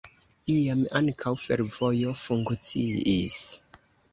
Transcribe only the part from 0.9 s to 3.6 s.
ankaŭ fervojo funkciis.